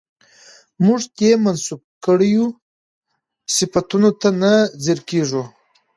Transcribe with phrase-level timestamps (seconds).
[0.85, 2.45] موږ دې منسوب کړيو
[3.55, 5.43] صفتونو ته نه ځير کېږو